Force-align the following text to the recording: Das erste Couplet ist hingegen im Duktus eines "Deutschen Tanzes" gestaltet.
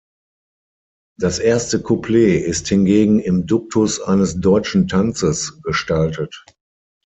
Das 1.19 1.37
erste 1.37 1.79
Couplet 1.79 2.43
ist 2.47 2.67
hingegen 2.67 3.19
im 3.19 3.45
Duktus 3.45 3.99
eines 4.01 4.39
"Deutschen 4.39 4.87
Tanzes" 4.87 5.61
gestaltet. 5.61 6.43